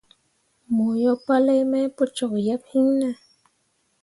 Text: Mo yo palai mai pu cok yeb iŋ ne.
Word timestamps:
Mo 0.73 0.87
yo 1.03 1.13
palai 1.25 1.61
mai 1.71 1.85
pu 1.95 2.03
cok 2.15 2.33
yeb 2.45 2.61
iŋ 2.77 2.85
ne. 2.99 3.09